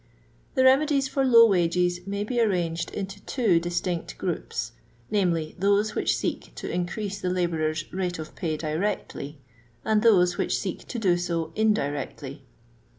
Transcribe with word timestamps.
The 0.55 0.63
remedies 0.63 1.07
for 1.07 1.23
low 1.23 1.45
wages 1.45 2.07
may 2.07 2.23
be 2.23 2.41
arranged 2.41 2.89
into 2.89 3.21
two 3.25 3.59
distinct 3.59 4.17
groups, 4.17 4.71
viz., 5.11 5.53
those 5.59 5.93
which 5.93 6.17
seek 6.17 6.55
to 6.55 6.67
increase 6.71 7.21
the 7.21 7.27
kbourer's 7.27 7.85
rate 7.93 8.17
of 8.17 8.33
pay 8.33 8.57
directly, 8.57 9.37
and 9.85 10.01
those 10.01 10.39
which 10.39 10.57
seek 10.57 10.87
to 10.87 10.97
do 10.97 11.17
so 11.17 11.51
indirectly. 11.55 12.41